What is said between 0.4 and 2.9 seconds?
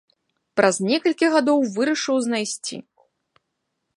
Праз некалькі гадоў вырашыў знайсці.